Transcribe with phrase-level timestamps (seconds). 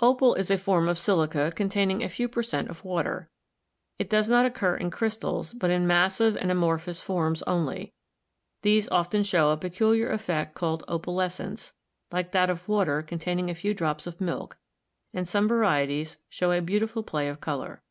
[0.00, 3.30] Opal is a form of silica containing a few per cent, of water.
[3.96, 7.92] It does not occur in crystals, but in massive and amorphous forms only;
[8.62, 11.74] these often show a peculiar effect called opalescence,
[12.10, 14.58] like that of water containing a few drops of milk,
[15.14, 17.84] and some varieties show a beautiful play of color.